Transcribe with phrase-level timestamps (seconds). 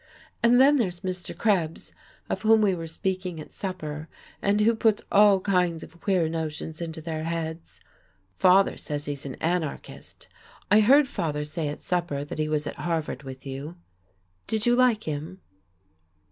[0.41, 1.37] "And then there's Mr.
[1.37, 1.93] Krebs,
[2.27, 4.09] of whom we were speaking at supper,
[4.41, 7.79] and who puts all kinds of queer notions into their heads.
[8.39, 10.27] Father says he's an anarchist.
[10.71, 13.75] I heard father say at supper that he was at Harvard with you.
[14.47, 15.39] Did you like him?"